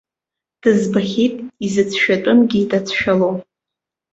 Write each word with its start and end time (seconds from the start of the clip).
Дызбахьеит 0.61 1.35
изыцәшәатәымгьы 1.65 2.59
дацәшәало. 2.69 3.29